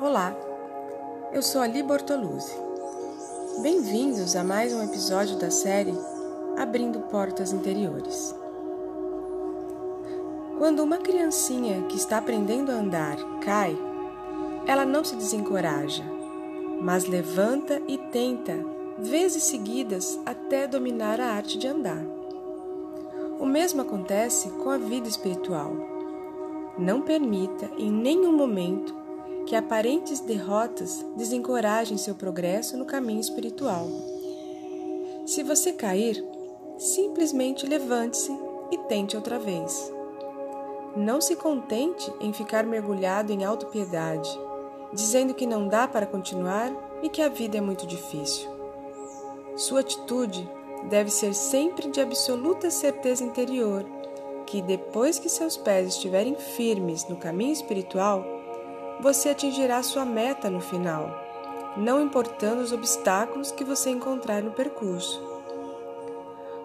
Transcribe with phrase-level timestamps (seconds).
[0.00, 0.32] Olá,
[1.32, 2.54] eu sou Ali Bortoluzzi.
[3.62, 5.92] Bem-vindos a mais um episódio da série
[6.56, 8.32] Abrindo Portas Interiores.
[10.56, 13.76] Quando uma criancinha que está aprendendo a andar cai,
[14.68, 16.04] ela não se desencoraja,
[16.80, 18.54] mas levanta e tenta,
[18.98, 22.04] vezes seguidas, até dominar a arte de andar.
[23.40, 25.72] O mesmo acontece com a vida espiritual.
[26.78, 29.07] Não permita em nenhum momento
[29.48, 33.88] que aparentes derrotas desencorajem seu progresso no caminho espiritual.
[35.24, 36.22] Se você cair,
[36.76, 38.30] simplesmente levante-se
[38.70, 39.90] e tente outra vez.
[40.94, 44.28] Não se contente em ficar mergulhado em autopiedade,
[44.92, 46.70] dizendo que não dá para continuar
[47.02, 48.50] e que a vida é muito difícil.
[49.56, 50.46] Sua atitude
[50.90, 53.82] deve ser sempre de absoluta certeza interior
[54.44, 58.37] que, depois que seus pés estiverem firmes no caminho espiritual,
[59.00, 61.10] você atingirá sua meta no final,
[61.76, 65.22] não importando os obstáculos que você encontrar no percurso.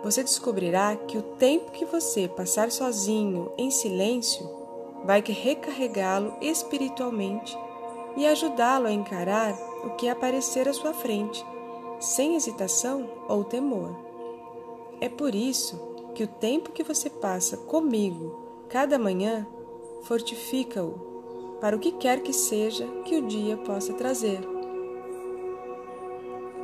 [0.04, 4.50] Você descobrirá que o tempo que você passar sozinho, em silêncio,
[5.06, 7.58] vai recarregá-lo espiritualmente
[8.18, 11.46] e ajudá-lo a encarar o que aparecer à sua frente,
[12.00, 13.96] sem hesitação ou temor.
[15.00, 15.78] É por isso
[16.16, 19.48] que o tempo que você passa comigo cada manhã
[20.04, 21.13] fortifica-o
[21.64, 24.42] para o que quer que seja que o dia possa trazer.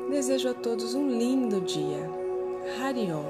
[0.10, 2.06] Desejo a todos um lindo dia.
[2.78, 3.24] Harion.